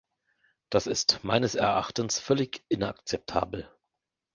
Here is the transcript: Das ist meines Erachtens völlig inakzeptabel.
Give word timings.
Das 0.71 0.87
ist 0.87 1.23
meines 1.23 1.53
Erachtens 1.53 2.17
völlig 2.19 2.63
inakzeptabel. 2.69 3.69